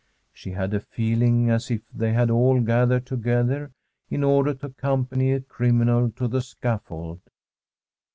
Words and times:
She 0.33 0.49
had 0.49 0.73
a 0.73 0.79
feeling 0.79 1.51
as 1.51 1.69
if 1.69 1.81
they 1.93 2.11
had 2.11 2.31
all 2.31 2.59
gathered 2.59 3.05
together 3.05 3.71
in 4.09 4.23
order 4.23 4.55
to 4.55 4.65
accompany 4.65 5.31
a 5.31 5.41
criminal 5.41 6.09
to 6.13 6.27
the 6.27 6.41
scaffold. 6.41 7.19